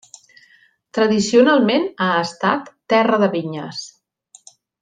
Tradicionalment 0.97 1.85
ha 2.05 2.09
estat 2.23 2.75
terra 2.95 3.23
de 3.25 3.33
vinyes. 3.37 3.87